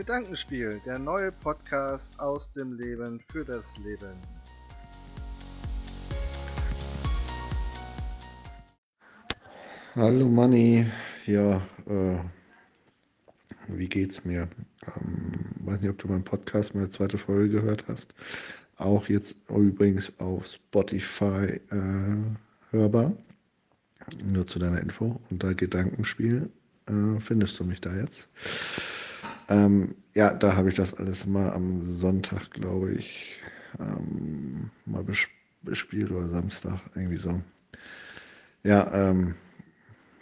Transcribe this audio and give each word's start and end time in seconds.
Gedankenspiel, 0.00 0.80
der 0.86 0.98
neue 0.98 1.30
Podcast 1.30 2.18
aus 2.18 2.50
dem 2.52 2.72
Leben 2.72 3.20
für 3.30 3.44
das 3.44 3.64
Leben. 3.84 4.16
Hallo 9.94 10.26
Manni, 10.26 10.86
ja, 11.26 11.56
äh, 11.86 12.16
wie 13.68 13.88
geht's 13.90 14.24
mir? 14.24 14.48
Ähm, 14.86 15.32
weiß 15.66 15.82
nicht, 15.82 15.90
ob 15.90 15.98
du 15.98 16.08
meinen 16.08 16.24
Podcast, 16.24 16.74
meine 16.74 16.88
zweite 16.88 17.18
Folge 17.18 17.50
gehört 17.50 17.84
hast. 17.86 18.14
Auch 18.78 19.06
jetzt 19.06 19.36
übrigens 19.50 20.10
auf 20.18 20.46
Spotify 20.46 21.60
äh, 21.70 22.16
hörbar. 22.70 23.12
Nur 24.24 24.46
zu 24.46 24.58
deiner 24.58 24.80
Info. 24.80 25.20
Unter 25.28 25.54
Gedankenspiel 25.54 26.48
äh, 26.86 27.20
findest 27.20 27.60
du 27.60 27.64
mich 27.64 27.82
da 27.82 27.94
jetzt. 27.94 28.26
Ähm, 29.50 29.96
ja, 30.14 30.32
da 30.32 30.56
habe 30.56 30.68
ich 30.68 30.76
das 30.76 30.94
alles 30.94 31.26
mal 31.26 31.52
am 31.52 31.84
Sonntag, 31.98 32.50
glaube 32.52 32.92
ich, 32.94 33.36
ähm, 33.78 34.70
mal 34.86 35.04
bespielt 35.62 36.10
oder 36.10 36.28
Samstag, 36.28 36.80
irgendwie 36.94 37.18
so. 37.18 37.40
Ja, 38.62 38.92
ähm, 38.94 39.34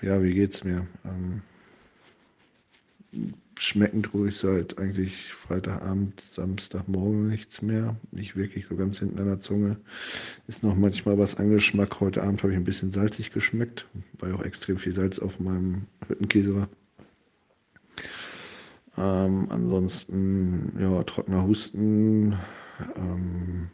ja, 0.01 0.23
wie 0.23 0.33
geht's 0.33 0.65
mir? 0.65 0.87
Ähm, 1.05 1.43
schmeckend 3.59 4.15
ruhig 4.15 4.37
seit 4.37 4.79
eigentlich 4.79 5.33
Freitagabend, 5.33 6.21
Samstagmorgen 6.21 7.29
nichts 7.29 7.61
mehr. 7.61 7.97
Nicht 8.13 8.37
wirklich 8.37 8.67
so 8.67 8.77
ganz 8.77 8.99
hinten 8.99 9.19
an 9.19 9.27
der 9.27 9.41
Zunge. 9.41 9.77
Ist 10.47 10.63
noch 10.63 10.77
manchmal 10.77 11.19
was 11.19 11.37
angeschmack. 11.37 12.01
Heute 12.01 12.23
Abend 12.23 12.43
habe 12.43 12.53
ich 12.53 12.59
ein 12.59 12.65
bisschen 12.65 12.93
salzig 12.93 13.33
geschmeckt, 13.33 13.87
weil 14.19 14.33
auch 14.33 14.43
extrem 14.43 14.79
viel 14.79 14.95
Salz 14.95 15.19
auf 15.19 15.39
meinem 15.41 15.87
Hüttenkäse 16.07 16.55
war. 16.55 16.69
Ähm, 18.99 19.47
ansonsten, 19.51 20.73
ja, 20.79 21.03
trockener 21.05 21.47
Husten. 21.47 22.37
Ähm, 22.97 23.69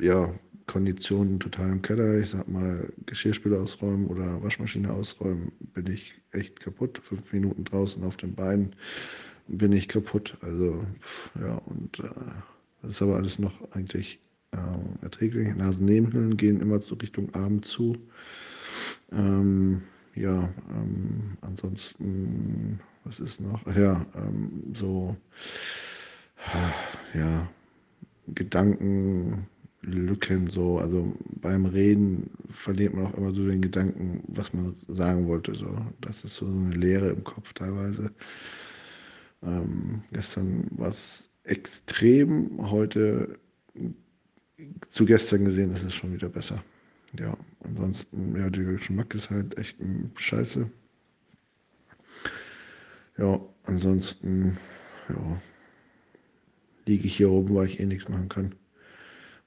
ja, 0.00 0.32
Konditionen 0.66 1.40
total 1.40 1.70
im 1.70 1.82
Keller. 1.82 2.18
Ich 2.18 2.30
sag 2.30 2.46
mal, 2.46 2.92
Geschirrspüler 3.06 3.60
ausräumen 3.60 4.06
oder 4.06 4.42
Waschmaschine 4.42 4.92
ausräumen, 4.92 5.52
bin 5.74 5.86
ich 5.86 6.14
echt 6.32 6.60
kaputt. 6.60 7.00
Fünf 7.02 7.32
Minuten 7.32 7.64
draußen 7.64 8.04
auf 8.04 8.16
den 8.18 8.34
Beinen 8.34 8.74
bin 9.48 9.72
ich 9.72 9.88
kaputt. 9.88 10.36
Also, 10.42 10.84
ja, 11.40 11.54
und 11.66 11.98
äh, 12.00 12.10
das 12.82 12.92
ist 12.92 13.02
aber 13.02 13.16
alles 13.16 13.38
noch 13.38 13.72
eigentlich 13.72 14.20
äh, 14.52 15.02
erträglich. 15.02 15.54
Nasennebenhöhlen 15.56 16.36
gehen 16.36 16.60
immer 16.60 16.80
so 16.80 16.94
Richtung 16.96 17.34
Abend 17.34 17.64
zu. 17.64 17.96
Ähm, 19.10 19.82
ja, 20.20 20.48
ähm, 20.70 21.36
ansonsten, 21.40 22.80
was 23.04 23.20
ist 23.20 23.40
noch? 23.40 23.64
Ja, 23.74 24.04
ähm, 24.16 24.74
so, 24.74 25.16
ja, 27.14 27.48
Gedanken 28.28 29.46
Lücken 29.82 30.48
so. 30.48 30.78
Also 30.78 31.12
beim 31.40 31.66
Reden 31.66 32.30
verliert 32.50 32.94
man 32.94 33.06
auch 33.06 33.14
immer 33.14 33.32
so 33.32 33.46
den 33.46 33.62
Gedanken, 33.62 34.22
was 34.28 34.52
man 34.52 34.74
sagen 34.88 35.28
wollte. 35.28 35.54
So. 35.54 35.68
Das 36.00 36.24
ist 36.24 36.36
so 36.36 36.46
eine 36.46 36.74
Leere 36.74 37.10
im 37.10 37.24
Kopf 37.24 37.52
teilweise. 37.52 38.10
Ähm, 39.42 40.02
gestern 40.12 40.66
war 40.72 40.88
es 40.88 41.28
extrem, 41.44 42.70
heute 42.70 43.38
zu 44.90 45.04
gestern 45.04 45.44
gesehen 45.44 45.72
ist 45.72 45.84
es 45.84 45.94
schon 45.94 46.12
wieder 46.12 46.28
besser. 46.28 46.62
Ja, 47.16 47.36
ansonsten, 47.64 48.36
ja, 48.36 48.50
der 48.50 48.64
Geschmack 48.64 49.14
ist 49.14 49.30
halt 49.30 49.56
echt 49.56 49.76
scheiße. 50.16 50.70
Ja, 53.16 53.40
ansonsten, 53.64 54.58
ja, 55.08 55.40
liege 56.86 57.06
ich 57.06 57.16
hier 57.16 57.30
oben, 57.30 57.54
weil 57.54 57.66
ich 57.66 57.80
eh 57.80 57.86
nichts 57.86 58.08
machen 58.08 58.28
kann. 58.28 58.54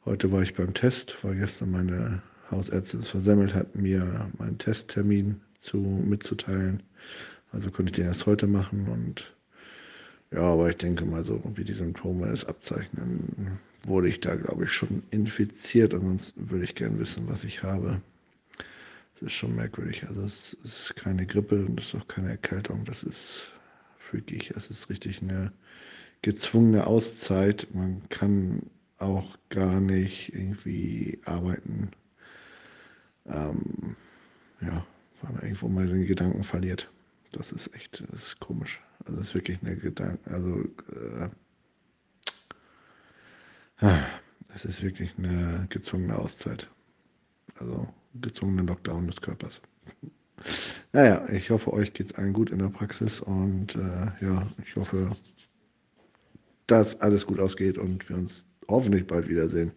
Heute 0.06 0.32
war 0.32 0.42
ich 0.42 0.56
beim 0.56 0.74
Test, 0.74 1.18
weil 1.22 1.36
gestern 1.36 1.72
meine 1.72 2.22
Hausärztin 2.50 3.02
es 3.02 3.10
versemmelt 3.10 3.54
hat, 3.54 3.76
mir 3.76 4.32
meinen 4.38 4.58
Testtermin 4.58 5.40
zu, 5.60 5.78
mitzuteilen. 5.78 6.82
Also 7.52 7.70
konnte 7.70 7.92
ich 7.92 7.96
den 7.96 8.06
erst 8.06 8.26
heute 8.26 8.48
machen 8.48 8.88
und 8.88 9.36
ja, 10.32 10.42
aber 10.42 10.70
ich 10.70 10.78
denke 10.78 11.06
mal 11.06 11.24
so, 11.24 11.42
wie 11.56 11.66
die 11.66 11.74
Symptome 11.74 12.28
es 12.28 12.46
abzeichnen, 12.46 13.60
wurde 13.84 14.10
ich 14.10 14.20
da, 14.20 14.36
glaube 14.36 14.66
ich, 14.66 14.72
schon 14.72 15.04
infiziert. 15.12 15.94
Ansonsten 15.94 16.50
würde 16.50 16.64
ich 16.64 16.76
gern 16.76 17.00
wissen, 17.00 17.28
was 17.28 17.44
ich 17.44 17.64
habe. 17.64 18.02
Es 19.16 19.24
ist 19.24 19.34
schon 19.34 19.56
merkwürdig. 19.56 20.06
Also 20.08 20.24
es 20.24 20.54
ist 20.64 20.96
keine 20.96 21.26
Grippe 21.26 21.66
und 21.66 21.80
es 21.80 21.88
ist 21.88 22.02
auch 22.02 22.08
keine 22.08 22.30
Erkältung. 22.30 22.86
Das 22.86 23.04
ist 23.04 23.48
freakig. 23.98 24.52
Es 24.56 24.68
ist 24.68 24.90
richtig 24.90 25.22
eine 25.22 25.52
gezwungene 26.22 26.88
Auszeit. 26.88 27.68
Man 27.74 28.02
kann 28.10 28.64
auch 28.98 29.38
gar 29.50 29.80
nicht 29.80 30.34
irgendwie 30.34 31.20
arbeiten. 31.26 31.92
Ähm, 33.26 33.96
ja, 34.62 34.86
weil 35.22 35.34
man 35.34 35.42
irgendwo 35.44 35.68
mal 35.68 35.88
den 35.88 36.06
Gedanken 36.06 36.44
verliert. 36.44 36.90
Das 37.32 37.52
ist 37.52 37.74
echt, 37.74 38.04
das 38.12 38.24
ist 38.28 38.40
komisch. 38.40 38.82
Also 39.06 39.20
das 39.20 39.30
ist 39.30 39.36
wirklich 39.36 39.60
eine 39.62 39.76
Gedanken, 39.76 40.32
also 40.32 40.60
äh, 40.96 41.30
es 44.54 44.66
ist 44.66 44.84
wirklich 44.84 45.12
eine 45.18 45.68
gezwungene 45.70 46.18
Auszeit. 46.18 46.70
Also 47.60 47.88
gezwungene 48.22 48.64
Lockdown 48.64 49.08
des 49.08 49.22
Körpers. 49.22 49.62
Naja, 50.94 51.28
ich 51.30 51.50
hoffe, 51.50 51.72
euch 51.74 51.94
geht 51.94 52.08
es 52.12 52.16
allen 52.16 52.34
gut 52.34 52.50
in 52.50 52.60
der 52.60 52.70
Praxis 52.70 53.22
und 53.22 53.76
äh, 53.76 54.26
ja, 54.26 54.48
ich 54.64 54.76
hoffe, 54.76 55.12
dass 56.68 57.00
alles 57.02 57.26
gut 57.26 57.40
ausgeht 57.40 57.78
und 57.78 58.08
wir 58.10 58.18
uns 58.18 58.46
hoffentlich 58.68 59.06
bald 59.08 59.30
wiedersehen. 59.30 59.72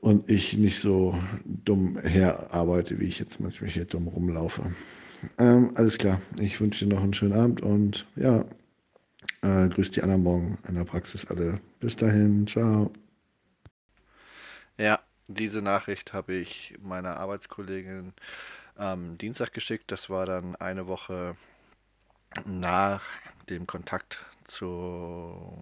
Und 0.00 0.30
ich 0.30 0.56
nicht 0.56 0.80
so 0.80 1.18
dumm 1.44 1.98
herarbeite, 1.98 3.00
wie 3.00 3.06
ich 3.06 3.18
jetzt 3.18 3.40
manchmal 3.40 3.70
hier 3.70 3.84
dumm 3.84 4.06
rumlaufe. 4.06 4.62
Ähm, 5.38 5.72
alles 5.74 5.98
klar. 5.98 6.20
Ich 6.38 6.60
wünsche 6.60 6.84
dir 6.84 6.94
noch 6.94 7.02
einen 7.02 7.14
schönen 7.14 7.32
Abend 7.32 7.60
und 7.62 8.06
ja, 8.14 8.44
äh, 9.42 9.68
grüß 9.68 9.90
die 9.92 10.02
anderen 10.02 10.22
morgen 10.22 10.58
in 10.68 10.74
der 10.74 10.84
Praxis 10.84 11.24
alle. 11.26 11.60
Bis 11.80 11.96
dahin, 11.96 12.46
ciao. 12.46 12.92
Ja, 14.76 15.00
diese 15.26 15.62
Nachricht 15.62 16.12
habe 16.12 16.34
ich 16.34 16.74
meiner 16.80 17.18
Arbeitskollegin 17.18 18.12
am 18.76 19.10
ähm, 19.10 19.18
Dienstag 19.18 19.52
geschickt. 19.52 19.90
Das 19.90 20.08
war 20.08 20.26
dann 20.26 20.56
eine 20.56 20.86
Woche 20.86 21.36
nach 22.44 23.02
dem 23.48 23.66
Kontakt 23.66 24.24
zu 24.44 25.56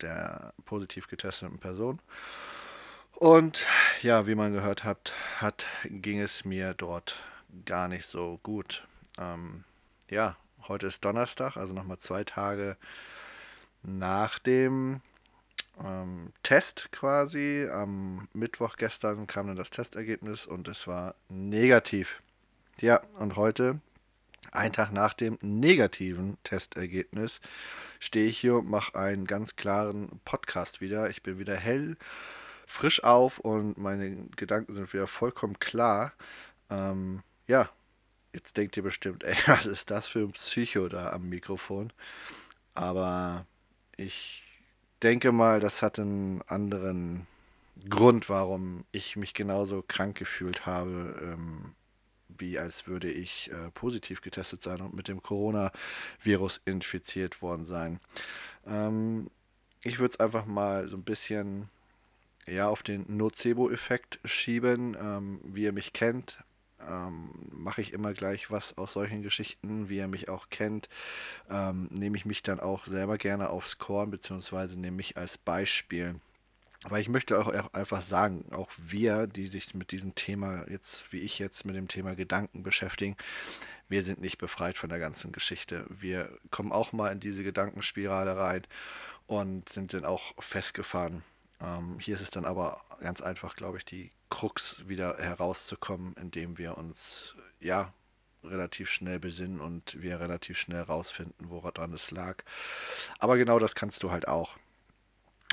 der 0.00 0.52
positiv 0.64 1.08
getesteten 1.08 1.58
Person. 1.58 2.00
Und 3.12 3.66
ja, 4.00 4.26
wie 4.26 4.34
man 4.34 4.52
gehört 4.52 4.84
hat, 4.84 5.12
hat 5.38 5.66
ging 5.84 6.20
es 6.20 6.44
mir 6.44 6.74
dort 6.74 7.20
gar 7.66 7.88
nicht 7.88 8.06
so 8.06 8.40
gut. 8.42 8.86
Ähm, 9.18 9.64
ja, 10.08 10.36
heute 10.66 10.88
ist 10.88 11.04
Donnerstag, 11.04 11.56
also 11.56 11.72
nochmal 11.72 11.98
zwei 11.98 12.24
Tage 12.24 12.76
nach 13.82 14.38
dem 14.38 15.00
ähm, 15.82 16.32
Test 16.42 16.90
quasi. 16.92 17.68
Am 17.70 18.28
Mittwoch 18.32 18.76
gestern 18.76 19.26
kam 19.26 19.46
dann 19.46 19.56
das 19.56 19.70
Testergebnis 19.70 20.46
und 20.46 20.68
es 20.68 20.86
war 20.86 21.14
negativ. 21.28 22.22
Ja, 22.80 23.00
und 23.18 23.36
heute 23.36 23.80
ein 24.50 24.72
Tag 24.72 24.92
nach 24.92 25.14
dem 25.14 25.38
negativen 25.40 26.36
Testergebnis 26.44 27.40
stehe 28.00 28.28
ich 28.28 28.38
hier 28.38 28.56
und 28.56 28.68
mache 28.68 28.98
einen 28.98 29.26
ganz 29.26 29.56
klaren 29.56 30.20
Podcast 30.24 30.80
wieder. 30.80 31.08
Ich 31.10 31.22
bin 31.22 31.38
wieder 31.38 31.56
hell, 31.56 31.96
frisch 32.66 33.02
auf 33.04 33.38
und 33.38 33.78
meine 33.78 34.26
Gedanken 34.36 34.74
sind 34.74 34.92
wieder 34.92 35.06
vollkommen 35.06 35.58
klar. 35.58 36.12
Ähm, 36.70 37.22
ja, 37.46 37.70
jetzt 38.32 38.56
denkt 38.56 38.76
ihr 38.76 38.82
bestimmt, 38.82 39.24
ey, 39.24 39.36
was 39.46 39.66
ist 39.66 39.90
das 39.90 40.08
für 40.08 40.20
ein 40.20 40.32
Psycho 40.32 40.88
da 40.88 41.10
am 41.12 41.28
Mikrofon? 41.28 41.92
Aber 42.74 43.46
ich 44.02 44.42
denke 45.02 45.32
mal, 45.32 45.60
das 45.60 45.82
hat 45.82 45.98
einen 45.98 46.42
anderen 46.42 47.26
Grund, 47.88 48.28
warum 48.28 48.84
ich 48.92 49.16
mich 49.16 49.34
genauso 49.34 49.82
krank 49.86 50.16
gefühlt 50.18 50.66
habe. 50.66 51.18
Ähm, 51.22 51.74
wie 52.38 52.58
als 52.58 52.86
würde 52.86 53.10
ich 53.10 53.50
äh, 53.50 53.70
positiv 53.72 54.20
getestet 54.20 54.62
sein 54.62 54.80
und 54.80 54.94
mit 54.94 55.08
dem 55.08 55.22
Coronavirus 55.22 56.60
infiziert 56.64 57.42
worden 57.42 57.66
sein. 57.66 57.98
Ähm, 58.66 59.30
ich 59.84 59.98
würde 59.98 60.14
es 60.14 60.20
einfach 60.20 60.46
mal 60.46 60.88
so 60.88 60.96
ein 60.96 61.02
bisschen 61.02 61.68
ja, 62.46 62.68
auf 62.68 62.82
den 62.82 63.04
Nocebo-Effekt 63.16 64.18
schieben. 64.24 64.96
Ähm, 65.00 65.40
wie 65.44 65.64
ihr 65.64 65.72
mich 65.72 65.92
kennt, 65.92 66.38
ähm, 66.88 67.30
mache 67.50 67.80
ich 67.80 67.92
immer 67.92 68.12
gleich 68.12 68.50
was 68.50 68.76
aus 68.78 68.92
solchen 68.92 69.22
Geschichten. 69.22 69.88
Wie 69.88 69.98
ihr 69.98 70.08
mich 70.08 70.28
auch 70.28 70.50
kennt, 70.50 70.88
ähm, 71.50 71.88
nehme 71.90 72.16
ich 72.16 72.24
mich 72.24 72.42
dann 72.42 72.60
auch 72.60 72.86
selber 72.86 73.18
gerne 73.18 73.50
aufs 73.50 73.78
Korn, 73.78 74.10
beziehungsweise 74.10 74.78
nehme 74.78 74.96
mich 74.96 75.16
als 75.16 75.38
Beispiel. 75.38 76.16
Aber 76.84 76.98
ich 76.98 77.08
möchte 77.08 77.38
auch 77.38 77.72
einfach 77.72 78.02
sagen, 78.02 78.46
auch 78.50 78.70
wir, 78.76 79.28
die 79.28 79.46
sich 79.46 79.74
mit 79.74 79.92
diesem 79.92 80.14
Thema 80.16 80.68
jetzt, 80.68 81.12
wie 81.12 81.20
ich 81.20 81.38
jetzt 81.38 81.64
mit 81.64 81.76
dem 81.76 81.86
Thema 81.86 82.16
Gedanken 82.16 82.64
beschäftigen, 82.64 83.16
wir 83.88 84.02
sind 84.02 84.20
nicht 84.20 84.38
befreit 84.38 84.76
von 84.76 84.88
der 84.88 84.98
ganzen 84.98 85.32
Geschichte. 85.32 85.86
Wir 85.88 86.36
kommen 86.50 86.72
auch 86.72 86.92
mal 86.92 87.12
in 87.12 87.20
diese 87.20 87.44
Gedankenspirale 87.44 88.36
rein 88.36 88.66
und 89.26 89.68
sind 89.68 89.92
dann 89.94 90.04
auch 90.04 90.32
festgefahren. 90.42 91.22
Ähm, 91.60 91.98
hier 92.00 92.16
ist 92.16 92.22
es 92.22 92.30
dann 92.30 92.44
aber 92.44 92.82
ganz 93.00 93.20
einfach, 93.20 93.54
glaube 93.54 93.78
ich, 93.78 93.84
die 93.84 94.10
Krux 94.32 94.88
wieder 94.88 95.18
herauszukommen, 95.18 96.14
indem 96.18 96.56
wir 96.56 96.78
uns 96.78 97.34
ja 97.60 97.92
relativ 98.42 98.90
schnell 98.90 99.20
besinnen 99.20 99.60
und 99.60 100.00
wir 100.00 100.20
relativ 100.20 100.58
schnell 100.58 100.80
rausfinden, 100.80 101.50
woran 101.50 101.92
es 101.92 102.10
lag. 102.10 102.42
Aber 103.18 103.36
genau 103.36 103.58
das 103.58 103.74
kannst 103.74 104.02
du 104.02 104.10
halt 104.10 104.26
auch. 104.26 104.56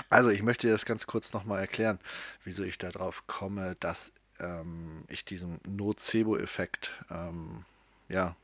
Also 0.09 0.29
ich 0.29 0.43
möchte 0.43 0.67
dir 0.67 0.73
das 0.73 0.85
ganz 0.85 1.07
kurz 1.07 1.33
nochmal 1.33 1.59
erklären, 1.59 1.99
wieso 2.45 2.63
ich 2.63 2.77
darauf 2.77 3.27
komme, 3.27 3.75
dass 3.81 4.13
ähm, 4.39 5.03
ich 5.09 5.25
diesem 5.25 5.59
Nocebo-Effekt 5.67 7.03
ähm, 7.11 7.65
ja, 8.07 8.37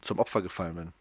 zum 0.00 0.20
Opfer 0.20 0.42
gefallen 0.42 0.76
bin. 0.76 0.92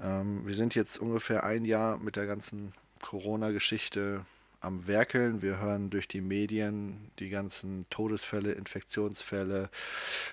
Ähm, 0.00 0.46
wir 0.46 0.54
sind 0.54 0.74
jetzt 0.74 0.98
ungefähr 0.98 1.44
ein 1.44 1.66
Jahr 1.66 1.98
mit 1.98 2.16
der 2.16 2.24
ganzen 2.24 2.72
Corona-Geschichte 3.02 4.24
am 4.64 4.86
Werkeln. 4.86 5.42
Wir 5.42 5.60
hören 5.60 5.90
durch 5.90 6.08
die 6.08 6.20
Medien 6.20 7.10
die 7.18 7.28
ganzen 7.28 7.86
Todesfälle, 7.90 8.52
Infektionsfälle. 8.52 9.68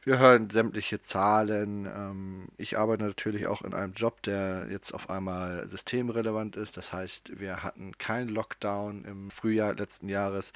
Wir 0.03 0.19
hören 0.19 0.49
sämtliche 0.49 1.01
Zahlen. 1.01 1.85
Ähm, 1.85 2.47
ich 2.57 2.77
arbeite 2.77 3.03
natürlich 3.03 3.47
auch 3.47 3.61
in 3.61 3.73
einem 3.73 3.93
Job, 3.93 4.23
der 4.23 4.67
jetzt 4.71 4.93
auf 4.93 5.09
einmal 5.09 5.67
systemrelevant 5.67 6.55
ist. 6.55 6.77
Das 6.77 6.93
heißt, 6.93 7.39
wir 7.39 7.63
hatten 7.63 7.97
keinen 7.97 8.29
Lockdown 8.29 9.05
im 9.05 9.31
Frühjahr 9.31 9.75
letzten 9.75 10.09
Jahres. 10.09 10.53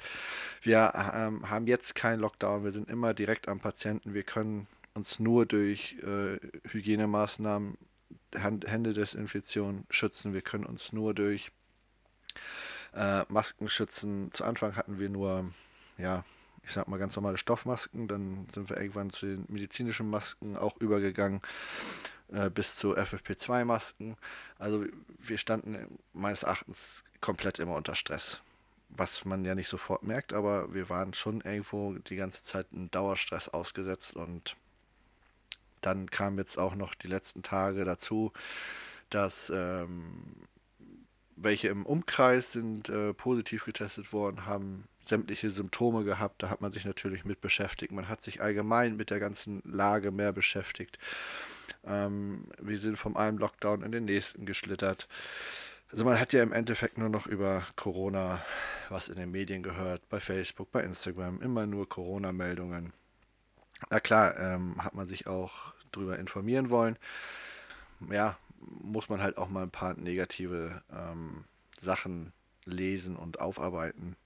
Wir 0.62 0.92
ähm, 1.14 1.48
haben 1.50 1.66
jetzt 1.66 1.94
keinen 1.94 2.20
Lockdown. 2.20 2.64
Wir 2.64 2.72
sind 2.72 2.90
immer 2.90 3.14
direkt 3.14 3.48
am 3.48 3.60
Patienten. 3.60 4.14
Wir 4.14 4.22
können 4.24 4.66
uns 4.94 5.20
nur 5.20 5.46
durch 5.46 5.96
äh, 6.02 6.38
Hygienemaßnahmen, 6.70 7.76
Hand, 8.34 8.66
Händedesinfektion 8.66 9.84
schützen. 9.90 10.32
Wir 10.32 10.42
können 10.42 10.64
uns 10.64 10.92
nur 10.92 11.14
durch 11.14 11.52
äh, 12.96 13.24
Masken 13.28 13.68
schützen. 13.68 14.32
Zu 14.32 14.44
Anfang 14.44 14.74
hatten 14.76 14.98
wir 14.98 15.08
nur, 15.08 15.52
ja, 15.98 16.24
ich 16.64 16.72
sag 16.72 16.88
mal 16.88 16.98
ganz 16.98 17.14
normale 17.14 17.38
Stoffmasken. 17.38 18.08
Dann 18.08 18.48
sind 18.52 18.70
wir 18.70 18.78
irgendwann 18.78 19.10
zu 19.10 19.26
den 19.26 19.44
medizinischen 19.48 20.10
Masken 20.10 20.56
auch 20.56 20.76
übergegangen, 20.78 21.40
äh, 22.32 22.50
bis 22.50 22.76
zu 22.76 22.96
FFP2-Masken. 22.96 24.16
Also 24.58 24.84
wir 25.18 25.38
standen 25.38 25.98
meines 26.12 26.42
Erachtens 26.42 27.04
komplett 27.20 27.58
immer 27.58 27.74
unter 27.74 27.94
Stress. 27.94 28.40
Was 28.88 29.24
man 29.24 29.44
ja 29.44 29.54
nicht 29.54 29.68
sofort 29.68 30.02
merkt, 30.04 30.32
aber 30.32 30.72
wir 30.72 30.88
waren 30.88 31.12
schon 31.12 31.40
irgendwo 31.42 31.92
die 31.94 32.16
ganze 32.16 32.42
Zeit 32.44 32.66
in 32.72 32.90
Dauerstress 32.90 33.48
ausgesetzt 33.48 34.16
und 34.16 34.56
dann 35.82 36.08
kamen 36.08 36.38
jetzt 36.38 36.58
auch 36.58 36.74
noch 36.74 36.94
die 36.94 37.08
letzten 37.08 37.42
Tage 37.42 37.84
dazu, 37.84 38.32
dass 39.10 39.52
ähm, 39.54 40.36
welche 41.36 41.68
im 41.68 41.86
Umkreis 41.86 42.52
sind 42.52 42.88
äh, 42.88 43.12
positiv 43.14 43.64
getestet 43.64 44.12
worden, 44.12 44.46
haben 44.46 44.84
sämtliche 45.04 45.50
Symptome 45.50 46.04
gehabt. 46.04 46.42
Da 46.42 46.50
hat 46.50 46.60
man 46.60 46.72
sich 46.72 46.84
natürlich 46.84 47.24
mit 47.24 47.40
beschäftigt. 47.40 47.92
Man 47.92 48.08
hat 48.08 48.22
sich 48.22 48.40
allgemein 48.40 48.96
mit 48.96 49.10
der 49.10 49.20
ganzen 49.20 49.62
Lage 49.64 50.10
mehr 50.10 50.32
beschäftigt. 50.32 50.98
Ähm, 51.84 52.46
wir 52.60 52.78
sind 52.78 52.98
vom 52.98 53.16
einen 53.16 53.38
Lockdown 53.38 53.82
in 53.82 53.92
den 53.92 54.06
nächsten 54.06 54.46
geschlittert. 54.46 55.08
Also 55.92 56.04
man 56.04 56.18
hat 56.18 56.32
ja 56.32 56.42
im 56.42 56.52
Endeffekt 56.52 56.98
nur 56.98 57.08
noch 57.08 57.26
über 57.26 57.62
Corona 57.76 58.42
was 58.90 59.08
in 59.08 59.16
den 59.16 59.30
Medien 59.30 59.62
gehört, 59.62 60.08
bei 60.08 60.20
Facebook, 60.20 60.70
bei 60.72 60.82
Instagram, 60.82 61.40
immer 61.40 61.66
nur 61.66 61.88
Corona-Meldungen. 61.88 62.92
Na 63.90 64.00
klar, 64.00 64.38
ähm, 64.38 64.82
hat 64.82 64.94
man 64.94 65.08
sich 65.08 65.26
auch 65.26 65.74
darüber 65.92 66.18
informieren 66.18 66.70
wollen. 66.70 66.96
Ja, 68.10 68.38
muss 68.66 69.08
man 69.08 69.22
halt 69.22 69.38
auch 69.38 69.48
mal 69.48 69.62
ein 69.62 69.70
paar 69.70 69.94
negative 69.94 70.82
ähm, 70.92 71.44
Sachen 71.80 72.32
lesen 72.64 73.16
und 73.16 73.40
aufarbeiten. 73.40 74.16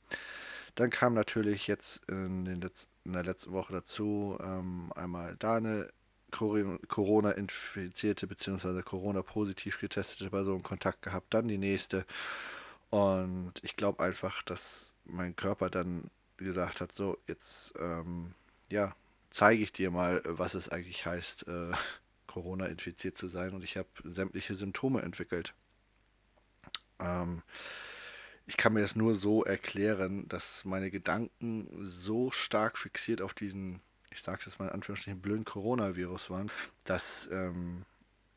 Dann 0.75 0.91
kam 0.91 1.15
natürlich 1.15 1.67
jetzt 1.67 2.01
in, 2.09 2.47
letzten, 2.61 2.91
in 3.05 3.13
der 3.13 3.25
letzten 3.25 3.53
Woche 3.53 3.73
dazu 3.73 4.39
ähm, 4.43 4.93
einmal 4.95 5.37
da 5.39 5.57
eine 5.57 5.91
Corona-infizierte 6.31 8.27
bzw. 8.27 8.83
Corona-positiv 8.83 9.81
getestete 9.81 10.31
Person 10.31 10.63
Kontakt 10.63 11.03
gehabt, 11.03 11.35
dann 11.35 11.49
die 11.49 11.59
nächste. 11.59 12.07
Und 12.91 13.55
ich 13.63 13.77
glaube 13.77 14.03
einfach, 14.03 14.43
dass 14.43 14.93
mein 15.05 15.35
Körper 15.37 15.71
dann 15.71 16.11
gesagt 16.37 16.81
hat, 16.81 16.93
so, 16.93 17.19
jetzt, 17.27 17.73
ähm, 17.79 18.35
ja, 18.71 18.95
zeige 19.31 19.63
ich 19.63 19.73
dir 19.73 19.91
mal, 19.91 20.23
was 20.25 20.55
es 20.55 20.69
eigentlich 20.69 21.05
heißt, 21.05 21.49
äh, 21.49 21.73
Corona 22.31 22.67
infiziert 22.67 23.19
zu 23.19 23.27
sein 23.27 23.55
und 23.55 23.65
ich 23.65 23.77
habe 23.77 23.89
sämtliche 24.05 24.55
Symptome 24.55 25.03
entwickelt. 25.03 25.53
Ähm, 27.01 27.43
ich 28.47 28.57
kann 28.57 28.73
mir 28.73 28.83
das 28.83 28.95
nur 28.95 29.17
so 29.17 29.45
erklären, 29.45 30.29
dass 30.29 30.65
meine 30.65 30.93
Gedanken 30.93 31.69
so 31.83 32.31
stark 32.31 32.79
fixiert 32.79 33.21
auf 33.21 33.35
diesen, 33.35 33.81
ich 34.11 34.23
sage 34.23 34.39
es 34.39 34.47
jetzt 34.47 34.59
mal 34.61 34.67
in 34.67 34.73
Anführungsstrichen, 34.73 35.21
blöden 35.21 35.45
Coronavirus 35.45 36.31
waren, 36.31 36.53
dass 36.85 37.29
ähm, 37.33 37.85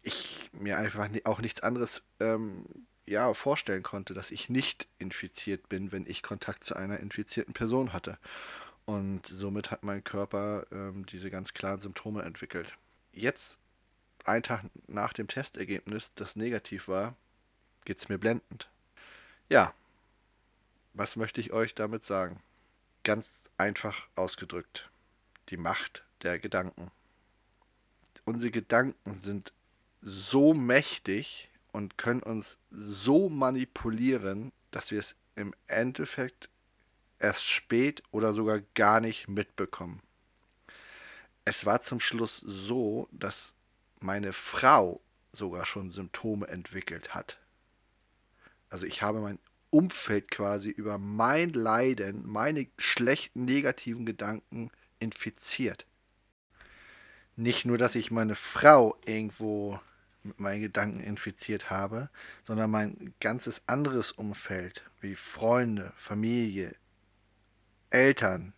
ich 0.02 0.50
mir 0.54 0.80
einfach 0.80 1.08
auch 1.26 1.40
nichts 1.40 1.62
anderes 1.62 2.02
ähm, 2.20 2.66
ja, 3.06 3.32
vorstellen 3.36 3.84
konnte, 3.84 4.16
dass 4.16 4.32
ich 4.32 4.50
nicht 4.50 4.88
infiziert 4.98 5.70
bin, 5.70 5.92
wenn 5.92 6.08
ich 6.08 6.24
Kontakt 6.24 6.64
zu 6.64 6.76
einer 6.76 7.00
infizierten 7.00 7.54
Person 7.54 7.94
hatte. 7.94 8.18
Und 8.86 9.28
somit 9.28 9.70
hat 9.70 9.84
mein 9.84 10.04
Körper 10.04 10.66
ähm, 10.72 11.06
diese 11.06 11.30
ganz 11.30 11.54
klaren 11.54 11.80
Symptome 11.80 12.24
entwickelt. 12.24 12.74
Jetzt 13.12 13.58
einen 14.24 14.44
Tag 14.44 14.66
nach 14.88 15.14
dem 15.14 15.28
Testergebnis, 15.28 16.12
das 16.16 16.36
negativ 16.36 16.88
war, 16.88 17.16
geht 17.86 18.00
es 18.00 18.10
mir 18.10 18.18
blendend. 18.18 18.70
Ja, 19.50 19.74
was 20.94 21.16
möchte 21.16 21.42
ich 21.42 21.52
euch 21.52 21.76
damit 21.76 22.06
sagen? 22.06 22.42
Ganz 23.04 23.30
einfach 23.58 24.08
ausgedrückt, 24.16 24.90
die 25.50 25.58
Macht 25.58 26.04
der 26.22 26.40
Gedanken. 26.40 26.92
Unsere 28.26 28.52
Gedanken 28.52 29.18
sind 29.18 29.52
so 30.02 30.54
mächtig 30.54 31.50
und 31.72 31.98
können 31.98 32.24
uns 32.24 32.58
so 32.72 33.30
manipulieren, 33.30 34.52
dass 34.72 34.92
wir 34.92 35.00
es 35.00 35.16
im 35.36 35.54
Endeffekt 35.68 36.50
erst 37.20 37.46
spät 37.46 38.04
oder 38.12 38.34
sogar 38.34 38.62
gar 38.76 39.00
nicht 39.00 39.28
mitbekommen. 39.28 40.02
Es 41.46 41.66
war 41.66 41.82
zum 41.82 42.00
Schluss 42.00 42.38
so, 42.38 43.08
dass 43.12 43.54
meine 44.04 44.34
Frau 44.34 45.02
sogar 45.32 45.66
schon 45.66 45.92
Symptome 45.92 46.48
entwickelt 46.48 47.16
hat. 47.16 47.40
Also 48.70 48.86
ich 48.86 49.02
habe 49.02 49.20
mein 49.20 49.40
Umfeld 49.70 50.30
quasi 50.30 50.70
über 50.70 50.98
mein 50.98 51.52
Leiden, 51.54 52.28
meine 52.28 52.68
schlechten 52.78 53.46
negativen 53.46 54.06
Gedanken 54.06 54.70
infiziert. 55.00 55.88
Nicht 57.36 57.66
nur, 57.66 57.80
dass 57.80 57.96
ich 57.96 58.12
meine 58.12 58.36
Frau 58.36 58.96
irgendwo 59.06 59.80
mit 60.22 60.40
meinen 60.40 60.62
Gedanken 60.62 61.00
infiziert 61.00 61.70
habe, 61.70 62.10
sondern 62.44 62.70
mein 62.70 63.14
ganzes 63.20 63.64
anderes 63.68 64.12
Umfeld, 64.12 64.84
wie 65.02 65.16
Freunde, 65.16 65.92
Familie, 65.98 66.76
Eltern, 67.90 68.54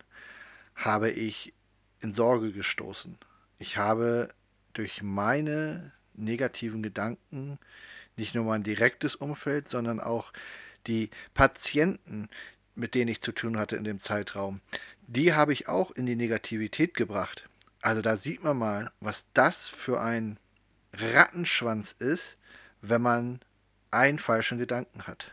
habe 0.74 1.10
ich 1.10 1.54
in 2.00 2.14
Sorge 2.14 2.52
gestoßen. 2.52 3.18
Ich 3.58 3.78
habe 3.78 4.28
durch 4.78 5.02
meine 5.02 5.92
negativen 6.14 6.82
Gedanken 6.82 7.58
nicht 8.16 8.34
nur 8.34 8.44
mein 8.44 8.62
direktes 8.62 9.14
Umfeld, 9.14 9.68
sondern 9.68 10.00
auch 10.00 10.32
die 10.86 11.10
Patienten, 11.34 12.28
mit 12.74 12.94
denen 12.94 13.08
ich 13.08 13.20
zu 13.20 13.32
tun 13.32 13.58
hatte 13.58 13.76
in 13.76 13.84
dem 13.84 14.00
Zeitraum, 14.00 14.60
die 15.06 15.34
habe 15.34 15.52
ich 15.52 15.68
auch 15.68 15.90
in 15.90 16.06
die 16.06 16.16
Negativität 16.16 16.94
gebracht. 16.94 17.48
Also 17.80 18.02
da 18.02 18.16
sieht 18.16 18.42
man 18.42 18.56
mal, 18.56 18.92
was 19.00 19.26
das 19.34 19.66
für 19.66 20.00
ein 20.00 20.38
Rattenschwanz 20.92 21.94
ist, 21.98 22.36
wenn 22.80 23.02
man 23.02 23.40
einen 23.90 24.18
falschen 24.18 24.58
Gedanken 24.58 25.06
hat. 25.06 25.32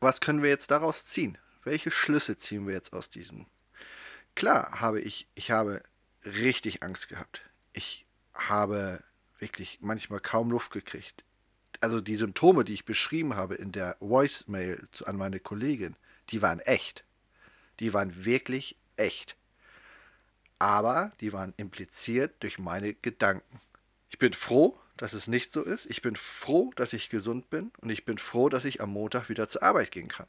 Was 0.00 0.20
können 0.20 0.42
wir 0.42 0.50
jetzt 0.50 0.70
daraus 0.70 1.04
ziehen? 1.04 1.38
Welche 1.62 1.90
Schlüsse 1.90 2.36
ziehen 2.38 2.66
wir 2.66 2.74
jetzt 2.74 2.92
aus 2.92 3.10
diesem? 3.10 3.46
Klar 4.34 4.80
habe 4.80 5.00
ich, 5.00 5.28
ich 5.34 5.50
habe 5.50 5.82
richtig 6.24 6.82
Angst 6.82 7.08
gehabt. 7.08 7.42
Ich 7.72 8.06
habe 8.48 9.02
wirklich 9.38 9.78
manchmal 9.80 10.20
kaum 10.20 10.50
Luft 10.50 10.70
gekriegt. 10.70 11.24
Also 11.80 12.00
die 12.00 12.16
Symptome, 12.16 12.64
die 12.64 12.74
ich 12.74 12.84
beschrieben 12.84 13.36
habe 13.36 13.54
in 13.54 13.72
der 13.72 13.96
Voicemail 14.00 14.86
an 15.04 15.16
meine 15.16 15.40
Kollegin, 15.40 15.96
die 16.30 16.42
waren 16.42 16.60
echt. 16.60 17.04
Die 17.80 17.94
waren 17.94 18.24
wirklich 18.24 18.76
echt. 18.96 19.36
Aber 20.58 21.12
die 21.20 21.32
waren 21.32 21.54
impliziert 21.56 22.34
durch 22.42 22.58
meine 22.58 22.92
Gedanken. 22.94 23.60
Ich 24.10 24.18
bin 24.18 24.34
froh, 24.34 24.78
dass 24.98 25.14
es 25.14 25.26
nicht 25.26 25.52
so 25.52 25.62
ist. 25.62 25.86
Ich 25.86 26.02
bin 26.02 26.16
froh, 26.16 26.72
dass 26.76 26.92
ich 26.92 27.08
gesund 27.08 27.48
bin. 27.48 27.72
Und 27.80 27.88
ich 27.88 28.04
bin 28.04 28.18
froh, 28.18 28.50
dass 28.50 28.66
ich 28.66 28.82
am 28.82 28.90
Montag 28.90 29.30
wieder 29.30 29.48
zur 29.48 29.62
Arbeit 29.62 29.90
gehen 29.90 30.08
kann. 30.08 30.26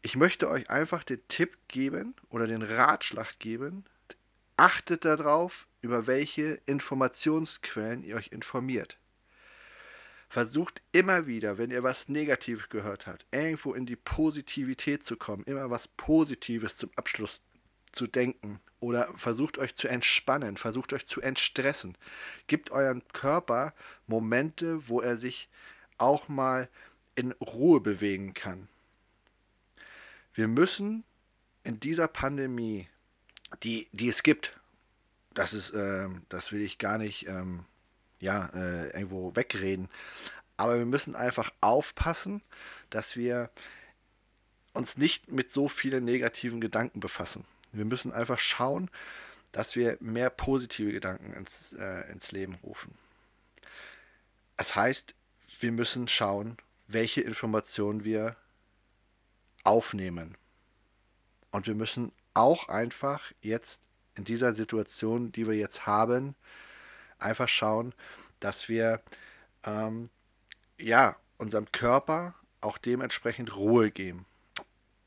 Ich 0.00 0.16
möchte 0.16 0.48
euch 0.48 0.70
einfach 0.70 1.04
den 1.04 1.20
Tipp 1.28 1.58
geben 1.68 2.14
oder 2.30 2.46
den 2.46 2.62
Ratschlag 2.62 3.38
geben, 3.38 3.84
Achtet 4.56 5.04
darauf, 5.04 5.66
über 5.82 6.06
welche 6.06 6.60
Informationsquellen 6.66 8.02
ihr 8.02 8.16
euch 8.16 8.28
informiert. 8.28 8.98
Versucht 10.28 10.82
immer 10.92 11.26
wieder, 11.26 11.58
wenn 11.58 11.70
ihr 11.70 11.82
was 11.82 12.08
Negatives 12.08 12.68
gehört 12.68 13.06
habt, 13.06 13.26
irgendwo 13.30 13.74
in 13.74 13.86
die 13.86 13.96
Positivität 13.96 15.04
zu 15.04 15.16
kommen, 15.16 15.44
immer 15.44 15.70
was 15.70 15.88
Positives 15.88 16.76
zum 16.76 16.90
Abschluss 16.96 17.40
zu 17.92 18.06
denken 18.06 18.60
oder 18.80 19.12
versucht 19.16 19.58
euch 19.58 19.76
zu 19.76 19.88
entspannen, 19.88 20.56
versucht 20.56 20.92
euch 20.92 21.06
zu 21.06 21.20
entstressen. 21.20 21.96
Gebt 22.46 22.70
eurem 22.70 23.06
Körper 23.08 23.74
Momente, 24.06 24.88
wo 24.88 25.00
er 25.00 25.16
sich 25.16 25.48
auch 25.98 26.28
mal 26.28 26.68
in 27.14 27.32
Ruhe 27.32 27.80
bewegen 27.80 28.34
kann. 28.34 28.68
Wir 30.34 30.48
müssen 30.48 31.04
in 31.64 31.80
dieser 31.80 32.08
Pandemie, 32.08 32.88
die, 33.62 33.88
die 33.92 34.08
es 34.08 34.22
gibt, 34.22 34.58
das 35.34 35.52
ist, 35.52 35.70
äh, 35.70 36.08
das 36.28 36.52
will 36.52 36.62
ich 36.62 36.78
gar 36.78 36.98
nicht 36.98 37.26
ähm, 37.28 37.64
ja, 38.20 38.46
äh, 38.54 38.88
irgendwo 38.88 39.34
wegreden, 39.36 39.88
aber 40.56 40.78
wir 40.78 40.86
müssen 40.86 41.14
einfach 41.14 41.52
aufpassen, 41.60 42.42
dass 42.90 43.16
wir 43.16 43.50
uns 44.72 44.96
nicht 44.96 45.30
mit 45.30 45.52
so 45.52 45.68
vielen 45.68 46.04
negativen 46.04 46.60
Gedanken 46.60 47.00
befassen. 47.00 47.44
Wir 47.72 47.84
müssen 47.84 48.12
einfach 48.12 48.38
schauen, 48.38 48.90
dass 49.52 49.74
wir 49.76 49.96
mehr 50.00 50.30
positive 50.30 50.92
Gedanken 50.92 51.32
ins, 51.32 51.72
äh, 51.72 52.10
ins 52.12 52.32
Leben 52.32 52.54
rufen. 52.62 52.94
Das 54.56 54.74
heißt, 54.74 55.14
wir 55.60 55.72
müssen 55.72 56.08
schauen, 56.08 56.56
welche 56.88 57.20
Informationen 57.22 58.04
wir 58.04 58.36
aufnehmen. 59.64 60.36
Und 61.50 61.66
wir 61.66 61.74
müssen 61.74 62.12
auch 62.36 62.68
einfach 62.68 63.32
jetzt 63.40 63.80
in 64.14 64.24
dieser 64.24 64.54
Situation, 64.54 65.32
die 65.32 65.46
wir 65.46 65.54
jetzt 65.54 65.86
haben, 65.86 66.34
einfach 67.18 67.48
schauen, 67.48 67.94
dass 68.40 68.68
wir 68.68 69.02
ähm, 69.64 70.10
ja 70.78 71.16
unserem 71.38 71.70
Körper 71.72 72.34
auch 72.60 72.78
dementsprechend 72.78 73.56
Ruhe 73.56 73.90
geben. 73.90 74.26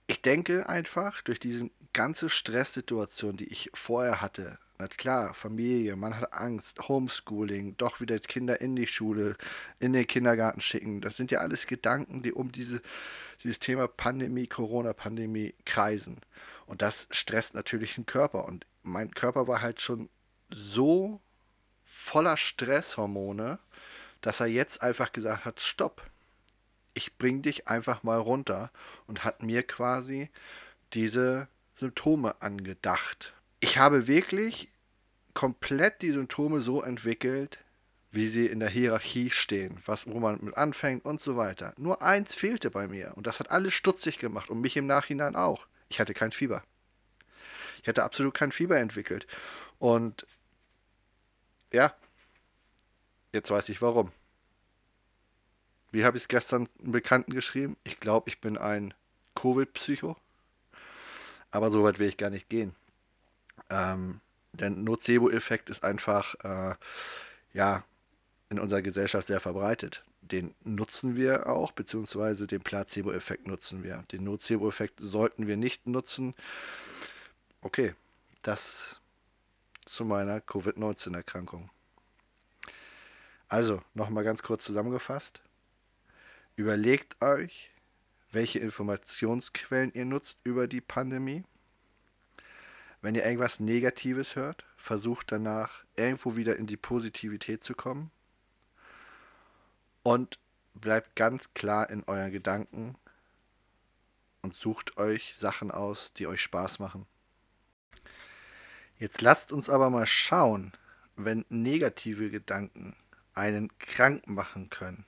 Ich 0.08 0.22
denke 0.22 0.68
einfach 0.70 1.22
durch 1.22 1.40
diese 1.40 1.70
ganze 1.94 2.30
Stresssituation, 2.30 3.38
die 3.38 3.48
ich 3.52 3.70
vorher 3.74 4.22
hatte, 4.22 4.58
na 4.80 4.88
klar, 4.88 5.34
Familie, 5.34 5.98
man 5.98 6.16
hat 6.16 6.32
Angst, 6.32 6.88
Homeschooling, 6.88 7.76
doch 7.76 8.00
wieder 8.00 8.18
Kinder 8.18 8.62
in 8.62 8.78
die 8.78 8.88
Schule, 8.88 9.36
in 9.80 9.92
den 9.92 10.08
Kindergarten 10.08 10.62
schicken. 10.62 11.02
Das 11.02 11.18
sind 11.18 11.32
ja 11.32 11.40
alles 11.40 11.68
Gedanken, 11.68 12.24
die 12.24 12.32
um 12.32 12.54
diese, 12.54 12.82
dieses 13.44 13.60
Thema 13.60 13.90
Pandemie, 13.90 14.48
Corona-Pandemie 14.48 15.54
kreisen. 15.66 16.22
Und 16.66 16.82
das 16.82 17.10
stresst 17.12 17.56
natürlich 17.56 17.96
den 17.96 18.06
Körper. 18.06 18.46
Und 18.46 18.66
mein 18.82 19.12
Körper 19.14 19.50
war 19.50 19.62
halt 19.62 19.82
schon 19.82 20.08
so 20.50 21.20
voller 21.84 22.38
Stresshormone, 22.38 23.60
dass 24.22 24.40
er 24.40 24.48
jetzt 24.48 24.82
einfach 24.82 25.12
gesagt 25.12 25.44
hat, 25.44 25.60
stopp. 25.60 26.10
Ich 26.94 27.18
bring 27.18 27.42
dich 27.42 27.68
einfach 27.68 28.04
mal 28.04 28.18
runter 28.18 28.72
und 29.08 29.26
hat 29.26 29.44
mir 29.44 29.64
quasi 29.64 30.30
diese 30.94 31.50
Symptome 31.76 32.42
angedacht 32.42 33.34
ich 33.60 33.78
habe 33.78 34.08
wirklich 34.08 34.70
komplett 35.34 36.02
die 36.02 36.12
Symptome 36.12 36.62
so 36.62 36.82
entwickelt, 36.82 37.60
wie 38.12 38.28
sie 38.28 38.48
in 38.48 38.60
der 38.60 38.70
Hierarchie 38.70 39.30
stehen, 39.30 39.82
was, 39.86 40.08
wo 40.08 40.20
man 40.20 40.40
mit 40.42 40.58
anfängt 40.58 41.06
und 41.06 41.22
so 41.22 41.38
weiter. 41.38 41.74
Nur 41.78 42.02
eins 42.02 42.34
fehlte 42.34 42.72
bei 42.72 42.88
mir 42.88 43.14
und 43.16 43.28
das 43.28 43.40
hat 43.40 43.52
alles 43.52 43.74
stutzig 43.74 44.18
gemacht 44.18 44.50
und 44.50 44.62
mich 44.62 44.76
im 44.78 44.88
Nachhinein 44.88 45.36
auch. 45.36 45.68
Ich 45.90 46.00
hatte 46.00 46.14
kein 46.14 46.32
Fieber. 46.32 46.64
Ich 47.82 47.88
hatte 47.88 48.04
absolut 48.04 48.34
kein 48.34 48.52
Fieber 48.52 48.78
entwickelt. 48.78 49.28
Und 49.78 50.26
ja, 51.72 51.94
jetzt 53.32 53.52
weiß 53.52 53.70
ich 53.70 53.82
warum. 53.82 54.12
Wie 55.92 56.04
habe 56.04 56.18
ich 56.18 56.24
es 56.24 56.28
gestern 56.28 56.68
einem 56.82 56.92
Bekannten 56.92 57.34
geschrieben? 57.34 57.78
Ich 57.84 58.00
glaube, 58.00 58.30
ich 58.30 58.42
bin 58.42 58.58
ein 58.58 58.94
Covid-Psycho. 59.36 60.18
Aber 61.52 61.72
so 61.72 61.84
weit 61.84 61.98
will 61.98 62.10
ich 62.10 62.18
gar 62.18 62.30
nicht 62.30 62.50
gehen. 62.50 62.76
Ähm, 63.70 64.22
der 64.54 64.70
Nocebo-Effekt 64.70 65.70
ist 65.70 65.84
einfach, 65.84 66.36
äh, 66.44 66.76
ja, 67.54 67.84
in 68.50 68.60
unserer 68.60 68.82
Gesellschaft 68.82 69.28
sehr 69.28 69.40
verbreitet. 69.40 70.04
Den 70.22 70.54
nutzen 70.64 71.16
wir 71.16 71.48
auch, 71.48 71.72
beziehungsweise 71.72 72.48
den 72.48 72.62
Placebo-Effekt 72.62 73.48
nutzen 73.48 73.84
wir. 73.84 74.04
Den 74.12 74.24
Nocebo-Effekt 74.24 75.00
sollten 75.00 75.48
wir 75.48 75.58
nicht 75.58 75.88
nutzen. 75.88 76.36
Okay, 77.62 77.94
das 78.42 79.00
zu 79.86 80.06
meiner 80.06 80.42
Covid-19-Erkrankung. 80.42 81.70
Also, 83.48 83.82
nochmal 83.96 84.24
ganz 84.24 84.44
kurz 84.44 84.64
zusammengefasst. 84.64 85.42
Überlegt 86.56 87.20
euch, 87.22 87.72
welche 88.32 88.60
Informationsquellen 88.60 89.92
ihr 89.94 90.06
nutzt 90.06 90.38
über 90.44 90.68
die 90.68 90.82
Pandemie. 90.82 91.44
Wenn 93.02 93.16
ihr 93.16 93.24
irgendwas 93.24 93.60
Negatives 93.60 94.36
hört, 94.36 94.66
versucht 94.76 95.32
danach 95.32 95.84
irgendwo 95.96 96.36
wieder 96.36 96.58
in 96.58 96.68
die 96.68 96.78
Positivität 96.78 97.64
zu 97.64 97.74
kommen 97.74 98.12
und 100.04 100.40
bleibt 100.74 101.16
ganz 101.16 101.54
klar 101.54 101.90
in 101.90 102.04
euren 102.06 102.32
Gedanken 102.32 102.96
und 104.42 104.56
sucht 104.56 104.98
euch 104.98 105.36
Sachen 105.38 105.72
aus, 105.72 106.14
die 106.14 106.28
euch 106.28 106.42
Spaß 106.42 106.80
machen. 106.80 107.06
Jetzt 108.98 109.22
lasst 109.22 109.54
uns 109.54 109.70
aber 109.70 109.90
mal 109.90 110.06
schauen, 110.06 110.74
wenn 111.16 111.46
negative 111.50 112.30
Gedanken 112.30 112.96
einen 113.34 113.78
krank 113.80 114.28
machen 114.28 114.70
können. 114.70 115.06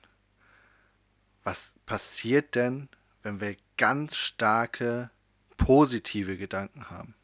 Was 1.42 1.74
passiert 1.84 2.54
denn, 2.54 2.88
wenn 3.22 3.40
wir 3.40 3.56
ganz 3.76 4.16
starke 4.16 5.10
positive 5.56 6.38
Gedanken 6.38 6.88
haben? 6.88 7.14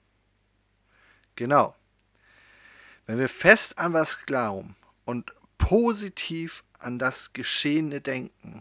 Genau. 1.39 1.77
Wenn 3.07 3.21
wir 3.21 3.29
fest 3.29 3.79
an 3.79 3.93
was 3.93 4.27
glauben 4.27 4.75
und 5.05 5.33
positiv 5.57 6.65
an 6.81 6.99
das 6.99 7.33
Geschehene 7.33 8.01
denken, 8.01 8.61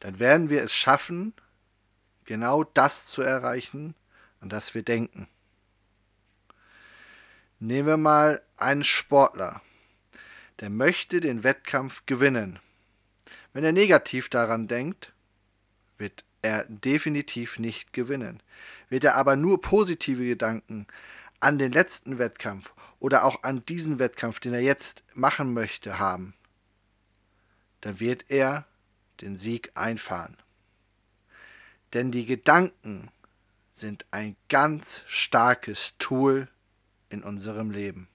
dann 0.00 0.18
werden 0.18 0.50
wir 0.50 0.62
es 0.62 0.74
schaffen, 0.74 1.32
genau 2.26 2.62
das 2.62 3.06
zu 3.08 3.22
erreichen, 3.22 3.94
an 4.42 4.50
das 4.50 4.74
wir 4.74 4.82
denken. 4.82 5.26
Nehmen 7.58 7.88
wir 7.88 7.96
mal 7.96 8.42
einen 8.58 8.84
Sportler, 8.84 9.62
der 10.60 10.68
möchte 10.68 11.20
den 11.20 11.42
Wettkampf 11.42 12.04
gewinnen. 12.04 12.58
Wenn 13.54 13.64
er 13.64 13.72
negativ 13.72 14.28
daran 14.28 14.68
denkt, 14.68 15.14
wird 15.96 16.26
er 16.44 16.64
definitiv 16.68 17.58
nicht 17.58 17.92
gewinnen. 17.92 18.42
Wird 18.88 19.04
er 19.04 19.16
aber 19.16 19.34
nur 19.34 19.60
positive 19.60 20.24
Gedanken 20.24 20.86
an 21.40 21.58
den 21.58 21.72
letzten 21.72 22.18
Wettkampf 22.18 22.72
oder 23.00 23.24
auch 23.24 23.42
an 23.42 23.64
diesen 23.66 23.98
Wettkampf, 23.98 24.40
den 24.40 24.54
er 24.54 24.60
jetzt 24.60 25.02
machen 25.14 25.52
möchte, 25.52 25.98
haben, 25.98 26.34
dann 27.80 28.00
wird 28.00 28.26
er 28.28 28.66
den 29.20 29.36
Sieg 29.36 29.72
einfahren. 29.74 30.36
Denn 31.92 32.12
die 32.12 32.26
Gedanken 32.26 33.10
sind 33.72 34.06
ein 34.10 34.36
ganz 34.48 35.02
starkes 35.06 35.94
Tool 35.98 36.48
in 37.08 37.22
unserem 37.22 37.70
Leben. 37.70 38.08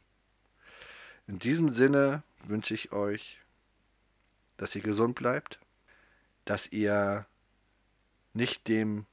In 1.27 1.39
diesem 1.39 1.69
Sinne 1.69 2.24
wünsche 2.43 2.74
ich 2.74 2.91
euch, 2.91 3.39
dass 4.57 4.75
ihr 4.75 4.81
gesund 4.81 5.15
bleibt, 5.15 5.59
dass 6.45 6.67
ihr 6.67 7.27
nicht 8.33 8.67
dem 8.67 9.05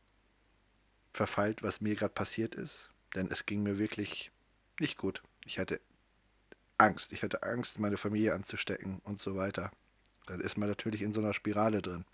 verfallt, 1.13 1.63
was 1.63 1.81
mir 1.81 1.95
gerade 1.97 2.13
passiert 2.13 2.55
ist. 2.55 2.91
Denn 3.15 3.31
es 3.31 3.47
ging 3.47 3.63
mir 3.63 3.79
wirklich 3.79 4.31
nicht 4.79 4.99
gut. 4.99 5.23
Ich 5.45 5.59
hatte 5.59 5.81
Angst. 6.79 7.13
Ich 7.13 7.23
hatte 7.23 7.43
Angst, 7.43 7.79
meine 7.79 7.97
Familie 7.97 8.35
anzustecken 8.35 9.01
und 9.05 9.23
so 9.23 9.37
weiter. 9.37 9.71
Dann 10.27 10.41
ist 10.41 10.59
man 10.59 10.69
natürlich 10.69 11.03
in 11.03 11.13
so 11.13 11.21
einer 11.21 11.33
Spirale 11.33 11.81
drin. 11.81 12.05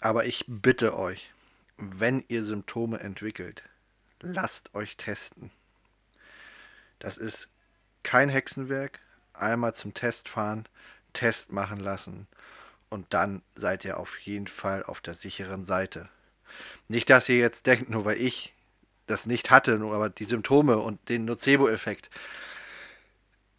Aber 0.00 0.26
ich 0.26 0.44
bitte 0.46 0.98
euch, 0.98 1.32
wenn 1.78 2.24
ihr 2.28 2.44
Symptome 2.44 3.00
entwickelt, 3.00 3.62
lasst 4.20 4.74
euch 4.74 4.96
testen. 4.96 5.50
Das 6.98 7.16
ist 7.16 7.48
kein 8.02 8.28
Hexenwerk. 8.28 9.00
Einmal 9.32 9.74
zum 9.74 9.94
Test 9.94 10.28
fahren, 10.28 10.66
Test 11.12 11.52
machen 11.52 11.80
lassen 11.80 12.26
und 12.88 13.12
dann 13.14 13.42
seid 13.54 13.84
ihr 13.84 13.98
auf 13.98 14.18
jeden 14.20 14.46
Fall 14.46 14.82
auf 14.82 15.00
der 15.00 15.14
sicheren 15.14 15.64
Seite. 15.64 16.08
Nicht, 16.88 17.10
dass 17.10 17.28
ihr 17.28 17.36
jetzt 17.36 17.66
denkt, 17.66 17.90
nur 17.90 18.04
weil 18.04 18.20
ich 18.20 18.54
das 19.06 19.26
nicht 19.26 19.50
hatte, 19.50 19.78
nur 19.78 19.94
aber 19.94 20.08
die 20.08 20.24
Symptome 20.24 20.78
und 20.78 21.08
den 21.08 21.24
Nocebo-Effekt, 21.24 22.10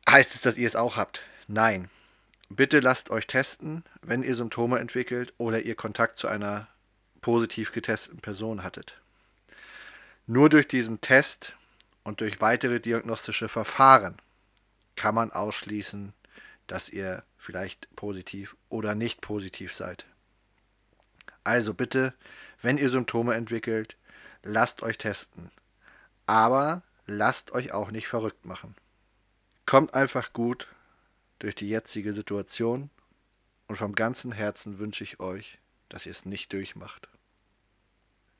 heißt 0.09 0.35
es, 0.35 0.41
dass 0.41 0.57
ihr 0.57 0.67
es 0.67 0.75
auch 0.75 0.97
habt. 0.97 1.21
Nein. 1.47 1.89
Bitte 2.49 2.79
lasst 2.79 3.09
euch 3.09 3.27
testen, 3.27 3.83
wenn 4.01 4.23
ihr 4.23 4.35
Symptome 4.35 4.79
entwickelt 4.79 5.33
oder 5.37 5.61
ihr 5.61 5.75
Kontakt 5.75 6.17
zu 6.17 6.29
einer 6.29 6.67
positiv 7.19 7.73
getesteten 7.73 8.19
Person 8.19 8.63
hattet. 8.63 9.01
Nur 10.27 10.49
durch 10.49 10.67
diesen 10.67 11.01
Test 11.01 11.55
Und 12.07 12.21
durch 12.21 12.39
weitere 12.39 12.79
diagnostische 12.79 13.49
Verfahren 13.49 14.15
kann 14.95 15.13
man 15.13 15.33
ausschließen, 15.33 16.13
dass 16.67 16.87
ihr 16.87 17.21
vielleicht 17.37 17.93
positiv 17.95 18.55
oder 18.69 18.95
nicht 18.95 19.21
positiv 19.21 19.75
seid. 19.75 20.05
Also 21.43 21.73
bitte, 21.73 22.13
wenn 22.61 22.77
ihr 22.77 22.89
Symptome 22.89 23.33
entwickelt, 23.33 23.97
lasst 24.43 24.83
euch 24.83 24.97
testen. 24.97 25.51
Aber 26.25 26.81
lasst 27.05 27.51
euch 27.53 27.71
auch 27.71 27.91
nicht 27.91 28.07
verrückt 28.07 28.45
machen. 28.45 28.75
Kommt 29.65 29.93
einfach 29.93 30.33
gut 30.33 30.67
durch 31.39 31.55
die 31.55 31.69
jetzige 31.69 32.13
Situation 32.13 32.89
und 33.67 33.77
vom 33.77 33.95
ganzen 33.95 34.31
Herzen 34.31 34.79
wünsche 34.79 35.03
ich 35.03 35.19
euch, 35.19 35.59
dass 35.89 36.05
ihr 36.05 36.11
es 36.11 36.25
nicht 36.25 36.51
durchmacht. 36.51 37.07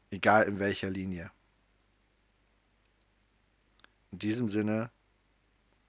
Egal 0.10 0.44
in 0.44 0.60
welcher 0.60 0.89
Linie. 0.89 1.32
In 4.12 4.20
diesem 4.20 4.50
Sinne, 4.50 4.89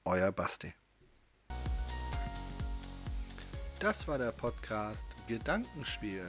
euer 0.04 0.32
Basti. 0.32 0.74
Das 3.80 4.08
war 4.08 4.18
der 4.18 4.32
Podcast 4.32 5.06
Gedankenspiel. 5.28 6.26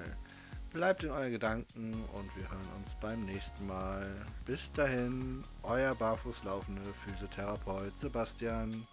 Bleibt 0.71 1.03
in 1.03 1.09
euren 1.09 1.31
Gedanken 1.31 1.93
und 2.13 2.37
wir 2.37 2.47
hören 2.47 2.67
uns 2.77 2.95
beim 3.01 3.25
nächsten 3.25 3.65
Mal. 3.65 4.07
Bis 4.45 4.71
dahin, 4.73 5.41
euer 5.63 5.95
barfuß 5.95 6.43
laufende 6.43 6.83
Physiotherapeut 6.93 7.91
Sebastian. 8.01 8.85